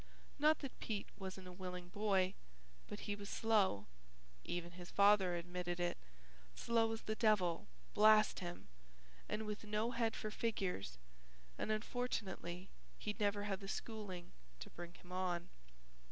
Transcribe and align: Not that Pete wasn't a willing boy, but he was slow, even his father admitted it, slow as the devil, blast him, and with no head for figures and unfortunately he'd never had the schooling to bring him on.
Not 0.39 0.61
that 0.61 0.79
Pete 0.79 1.09
wasn't 1.19 1.47
a 1.47 1.51
willing 1.53 1.89
boy, 1.89 2.33
but 2.87 3.01
he 3.01 3.15
was 3.15 3.29
slow, 3.29 3.85
even 4.43 4.71
his 4.71 4.89
father 4.89 5.35
admitted 5.35 5.79
it, 5.79 5.95
slow 6.55 6.91
as 6.91 7.03
the 7.03 7.13
devil, 7.13 7.67
blast 7.93 8.39
him, 8.39 8.67
and 9.29 9.45
with 9.45 9.63
no 9.63 9.91
head 9.91 10.15
for 10.15 10.31
figures 10.31 10.97
and 11.55 11.71
unfortunately 11.71 12.71
he'd 12.97 13.19
never 13.19 13.43
had 13.43 13.59
the 13.59 13.67
schooling 13.67 14.31
to 14.59 14.71
bring 14.71 14.95
him 14.95 15.11
on. 15.11 15.51